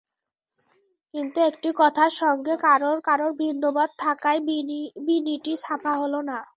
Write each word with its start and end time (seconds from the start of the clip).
কিন্তু 1.13 1.37
একটি 1.49 1.69
কথার 1.79 2.11
সঙ্গে 2.21 2.53
কারও 2.65 2.91
কারও 3.07 3.29
ভিন্নমত 3.39 3.89
থাকায় 3.99 4.39
বাণীটি 5.05 5.53
ছাপা 5.63 5.93
হলো 6.01 6.19
না। 6.29 6.37